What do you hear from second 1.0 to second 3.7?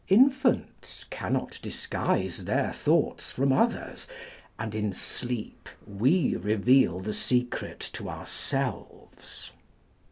cannot disguise their thoughts from